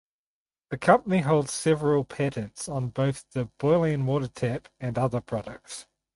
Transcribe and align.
The 0.71 0.79
company 0.79 1.19
holds 1.19 1.53
several 1.53 2.05
patents 2.05 2.67
on 2.67 2.87
both 2.89 3.23
the 3.33 3.51
boiling 3.59 4.07
water 4.07 4.29
tap 4.29 4.67
and 4.79 4.97
other 4.97 5.21
products. 5.21 5.85